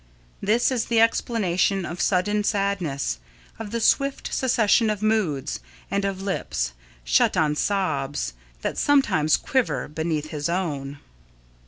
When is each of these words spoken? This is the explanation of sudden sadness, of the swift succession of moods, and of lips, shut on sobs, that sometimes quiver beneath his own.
This 0.41 0.71
is 0.71 0.85
the 0.85 0.99
explanation 0.99 1.85
of 1.85 2.01
sudden 2.01 2.43
sadness, 2.43 3.19
of 3.59 3.69
the 3.69 3.79
swift 3.79 4.33
succession 4.33 4.89
of 4.89 5.03
moods, 5.03 5.59
and 5.91 6.05
of 6.05 6.23
lips, 6.23 6.73
shut 7.03 7.37
on 7.37 7.55
sobs, 7.55 8.33
that 8.63 8.79
sometimes 8.79 9.37
quiver 9.37 9.87
beneath 9.87 10.29
his 10.29 10.49
own. 10.49 10.97